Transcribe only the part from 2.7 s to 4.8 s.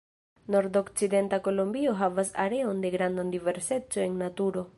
de granda diverseco en naturo.